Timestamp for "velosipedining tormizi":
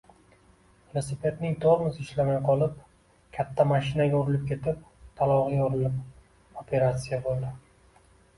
0.93-2.01